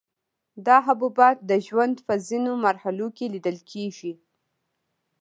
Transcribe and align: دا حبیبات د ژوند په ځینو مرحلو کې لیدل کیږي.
دا 0.65 0.77
حبیبات 0.87 1.37
د 1.49 1.51
ژوند 1.67 1.95
په 2.07 2.13
ځینو 2.27 2.51
مرحلو 2.65 3.07
کې 3.17 3.25
لیدل 3.33 3.57
کیږي. 3.71 4.13